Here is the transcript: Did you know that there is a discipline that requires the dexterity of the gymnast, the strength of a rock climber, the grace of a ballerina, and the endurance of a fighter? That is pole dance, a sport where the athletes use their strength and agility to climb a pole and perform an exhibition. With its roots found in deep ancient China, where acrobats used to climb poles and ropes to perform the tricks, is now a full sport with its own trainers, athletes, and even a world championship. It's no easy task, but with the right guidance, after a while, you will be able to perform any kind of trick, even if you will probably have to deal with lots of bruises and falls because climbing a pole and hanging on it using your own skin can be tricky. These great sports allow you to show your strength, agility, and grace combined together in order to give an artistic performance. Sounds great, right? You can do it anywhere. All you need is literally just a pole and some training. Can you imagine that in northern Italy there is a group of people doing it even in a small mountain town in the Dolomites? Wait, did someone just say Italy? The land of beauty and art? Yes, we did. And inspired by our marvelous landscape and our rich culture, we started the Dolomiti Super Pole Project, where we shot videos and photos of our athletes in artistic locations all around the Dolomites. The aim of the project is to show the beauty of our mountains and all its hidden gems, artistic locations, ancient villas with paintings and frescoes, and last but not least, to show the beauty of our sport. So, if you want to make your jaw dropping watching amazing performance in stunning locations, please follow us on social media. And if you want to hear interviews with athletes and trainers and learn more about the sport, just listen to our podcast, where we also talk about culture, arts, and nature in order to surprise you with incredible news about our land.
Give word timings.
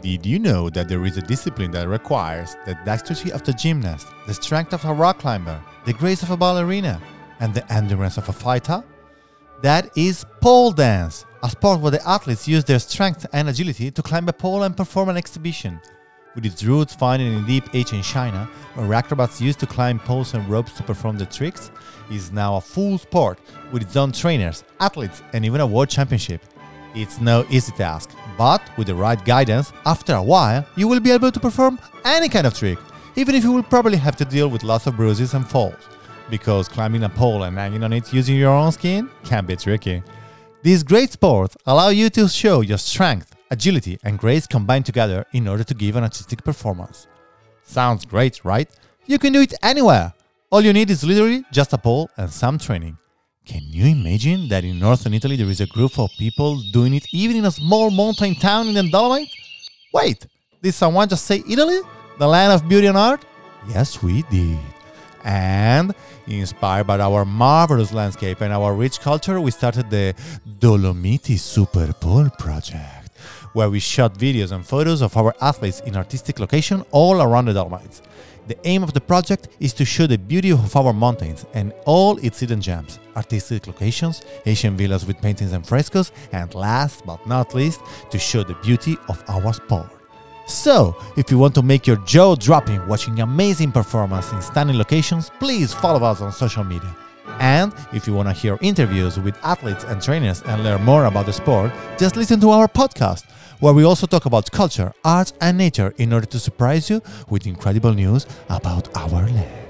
Did 0.00 0.24
you 0.24 0.38
know 0.38 0.70
that 0.70 0.88
there 0.88 1.04
is 1.04 1.16
a 1.16 1.22
discipline 1.22 1.72
that 1.72 1.88
requires 1.88 2.56
the 2.64 2.78
dexterity 2.84 3.32
of 3.32 3.42
the 3.42 3.52
gymnast, 3.52 4.06
the 4.28 4.34
strength 4.34 4.72
of 4.72 4.84
a 4.84 4.92
rock 4.92 5.18
climber, 5.18 5.60
the 5.86 5.92
grace 5.92 6.22
of 6.22 6.30
a 6.30 6.36
ballerina, 6.36 7.02
and 7.40 7.52
the 7.52 7.72
endurance 7.72 8.16
of 8.16 8.28
a 8.28 8.32
fighter? 8.32 8.84
That 9.60 9.90
is 9.96 10.24
pole 10.40 10.70
dance, 10.70 11.26
a 11.42 11.50
sport 11.50 11.80
where 11.80 11.90
the 11.90 12.08
athletes 12.08 12.46
use 12.46 12.62
their 12.62 12.78
strength 12.78 13.26
and 13.32 13.48
agility 13.48 13.90
to 13.90 14.02
climb 14.02 14.28
a 14.28 14.32
pole 14.32 14.62
and 14.62 14.76
perform 14.76 15.08
an 15.08 15.16
exhibition. 15.16 15.80
With 16.36 16.46
its 16.46 16.62
roots 16.62 16.94
found 16.94 17.20
in 17.20 17.44
deep 17.44 17.64
ancient 17.74 18.04
China, 18.04 18.48
where 18.74 18.94
acrobats 18.94 19.40
used 19.40 19.58
to 19.60 19.66
climb 19.66 19.98
poles 19.98 20.32
and 20.32 20.48
ropes 20.48 20.74
to 20.74 20.84
perform 20.84 21.18
the 21.18 21.26
tricks, 21.26 21.72
is 22.08 22.30
now 22.30 22.56
a 22.56 22.60
full 22.60 22.98
sport 22.98 23.40
with 23.72 23.82
its 23.82 23.96
own 23.96 24.12
trainers, 24.12 24.62
athletes, 24.78 25.24
and 25.32 25.44
even 25.44 25.60
a 25.60 25.66
world 25.66 25.88
championship. 25.88 26.40
It's 26.94 27.20
no 27.20 27.44
easy 27.50 27.72
task, 27.72 28.10
but 28.38 28.62
with 28.78 28.86
the 28.86 28.94
right 28.94 29.22
guidance, 29.24 29.72
after 29.84 30.14
a 30.14 30.22
while, 30.22 30.64
you 30.76 30.88
will 30.88 31.00
be 31.00 31.10
able 31.10 31.30
to 31.30 31.40
perform 31.40 31.78
any 32.04 32.30
kind 32.30 32.46
of 32.46 32.54
trick, 32.54 32.78
even 33.16 33.34
if 33.34 33.44
you 33.44 33.52
will 33.52 33.62
probably 33.64 33.98
have 33.98 34.16
to 34.16 34.24
deal 34.24 34.48
with 34.48 34.62
lots 34.62 34.86
of 34.86 34.96
bruises 34.96 35.34
and 35.34 35.46
falls 35.46 35.74
because 36.30 36.68
climbing 36.68 37.04
a 37.04 37.08
pole 37.08 37.44
and 37.44 37.56
hanging 37.56 37.82
on 37.82 37.92
it 37.92 38.12
using 38.12 38.36
your 38.36 38.52
own 38.52 38.72
skin 38.72 39.08
can 39.24 39.46
be 39.46 39.56
tricky. 39.56 40.02
These 40.62 40.82
great 40.82 41.12
sports 41.12 41.56
allow 41.66 41.88
you 41.88 42.10
to 42.10 42.28
show 42.28 42.60
your 42.60 42.78
strength, 42.78 43.34
agility, 43.50 43.98
and 44.02 44.18
grace 44.18 44.46
combined 44.46 44.86
together 44.86 45.24
in 45.32 45.48
order 45.48 45.64
to 45.64 45.74
give 45.74 45.96
an 45.96 46.04
artistic 46.04 46.44
performance. 46.44 47.06
Sounds 47.62 48.04
great, 48.04 48.44
right? 48.44 48.68
You 49.06 49.18
can 49.18 49.32
do 49.32 49.40
it 49.40 49.54
anywhere. 49.62 50.12
All 50.50 50.60
you 50.60 50.72
need 50.72 50.90
is 50.90 51.04
literally 51.04 51.44
just 51.52 51.72
a 51.72 51.78
pole 51.78 52.10
and 52.16 52.30
some 52.30 52.58
training. 52.58 52.98
Can 53.48 53.64
you 53.70 53.86
imagine 53.86 54.48
that 54.48 54.62
in 54.62 54.78
northern 54.78 55.14
Italy 55.14 55.34
there 55.34 55.48
is 55.48 55.62
a 55.62 55.66
group 55.66 55.98
of 55.98 56.10
people 56.18 56.60
doing 56.70 56.92
it 56.92 57.06
even 57.14 57.34
in 57.34 57.46
a 57.46 57.50
small 57.50 57.90
mountain 57.90 58.34
town 58.34 58.68
in 58.68 58.74
the 58.74 58.86
Dolomites? 58.90 59.34
Wait, 59.90 60.26
did 60.62 60.74
someone 60.74 61.08
just 61.08 61.24
say 61.24 61.42
Italy? 61.48 61.80
The 62.18 62.26
land 62.28 62.52
of 62.52 62.68
beauty 62.68 62.88
and 62.88 62.98
art? 62.98 63.24
Yes, 63.66 64.02
we 64.02 64.20
did. 64.24 64.58
And 65.24 65.94
inspired 66.26 66.86
by 66.86 67.00
our 67.00 67.24
marvelous 67.24 67.90
landscape 67.90 68.42
and 68.42 68.52
our 68.52 68.74
rich 68.74 69.00
culture, 69.00 69.40
we 69.40 69.50
started 69.50 69.88
the 69.88 70.14
Dolomiti 70.60 71.38
Super 71.38 71.90
Pole 71.94 72.28
Project, 72.38 72.97
where 73.52 73.70
we 73.70 73.80
shot 73.80 74.14
videos 74.14 74.52
and 74.52 74.66
photos 74.66 75.02
of 75.02 75.16
our 75.16 75.34
athletes 75.40 75.80
in 75.80 75.96
artistic 75.96 76.38
locations 76.38 76.84
all 76.90 77.20
around 77.22 77.46
the 77.46 77.54
Dolomites. 77.54 78.02
The 78.48 78.58
aim 78.66 78.82
of 78.82 78.94
the 78.94 79.00
project 79.00 79.48
is 79.60 79.74
to 79.74 79.84
show 79.84 80.06
the 80.06 80.16
beauty 80.16 80.52
of 80.52 80.74
our 80.74 80.94
mountains 80.94 81.44
and 81.52 81.72
all 81.84 82.16
its 82.24 82.40
hidden 82.40 82.62
gems, 82.62 82.98
artistic 83.14 83.66
locations, 83.66 84.22
ancient 84.46 84.78
villas 84.78 85.04
with 85.04 85.20
paintings 85.20 85.52
and 85.52 85.66
frescoes, 85.66 86.12
and 86.32 86.54
last 86.54 87.04
but 87.04 87.26
not 87.26 87.54
least, 87.54 87.80
to 88.10 88.18
show 88.18 88.42
the 88.42 88.54
beauty 88.62 88.96
of 89.08 89.22
our 89.28 89.52
sport. 89.52 89.90
So, 90.46 90.96
if 91.18 91.30
you 91.30 91.36
want 91.36 91.54
to 91.56 91.62
make 91.62 91.86
your 91.86 91.98
jaw 92.06 92.36
dropping 92.36 92.88
watching 92.88 93.20
amazing 93.20 93.70
performance 93.70 94.32
in 94.32 94.40
stunning 94.40 94.78
locations, 94.78 95.30
please 95.38 95.74
follow 95.74 96.02
us 96.06 96.22
on 96.22 96.32
social 96.32 96.64
media. 96.64 96.96
And 97.40 97.74
if 97.92 98.06
you 98.06 98.14
want 98.14 98.28
to 98.28 98.32
hear 98.32 98.56
interviews 98.62 99.20
with 99.20 99.36
athletes 99.44 99.84
and 99.84 100.02
trainers 100.02 100.42
and 100.42 100.64
learn 100.64 100.82
more 100.84 101.04
about 101.04 101.26
the 101.26 101.34
sport, 101.34 101.70
just 101.98 102.16
listen 102.16 102.40
to 102.40 102.50
our 102.50 102.66
podcast, 102.66 103.24
where 103.60 103.72
we 103.74 103.84
also 103.84 104.06
talk 104.06 104.26
about 104.26 104.50
culture, 104.50 104.92
arts, 105.04 105.32
and 105.40 105.58
nature 105.58 105.94
in 105.98 106.12
order 106.12 106.26
to 106.26 106.38
surprise 106.38 106.90
you 106.90 107.02
with 107.28 107.46
incredible 107.46 107.92
news 107.92 108.26
about 108.48 108.94
our 108.96 109.28
land. 109.28 109.67